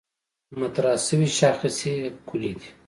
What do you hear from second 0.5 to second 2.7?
مطرح شوې شاخصې کُلي دي.